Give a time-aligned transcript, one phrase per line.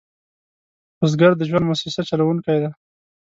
[0.99, 2.69] بزګر د ژوند موسسه چلوونکی دی